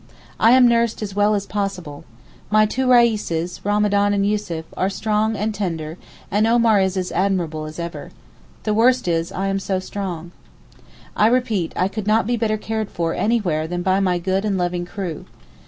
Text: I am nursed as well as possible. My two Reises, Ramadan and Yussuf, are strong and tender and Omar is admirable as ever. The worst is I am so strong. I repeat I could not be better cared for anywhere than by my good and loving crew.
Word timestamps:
I 0.39 0.53
am 0.53 0.67
nursed 0.67 1.03
as 1.03 1.15
well 1.15 1.35
as 1.35 1.45
possible. 1.45 2.05
My 2.49 2.65
two 2.65 2.87
Reises, 2.87 3.63
Ramadan 3.63 4.15
and 4.15 4.25
Yussuf, 4.25 4.65
are 4.75 4.89
strong 4.89 5.35
and 5.35 5.53
tender 5.53 5.95
and 6.31 6.47
Omar 6.47 6.81
is 6.81 7.11
admirable 7.11 7.65
as 7.65 7.77
ever. 7.77 8.09
The 8.63 8.73
worst 8.73 9.07
is 9.07 9.31
I 9.31 9.45
am 9.45 9.59
so 9.59 9.77
strong. 9.77 10.31
I 11.15 11.27
repeat 11.27 11.71
I 11.75 11.87
could 11.87 12.07
not 12.07 12.25
be 12.25 12.35
better 12.35 12.57
cared 12.57 12.89
for 12.89 13.13
anywhere 13.13 13.67
than 13.67 13.83
by 13.83 13.99
my 13.99 14.17
good 14.17 14.43
and 14.43 14.57
loving 14.57 14.87
crew. 14.87 15.25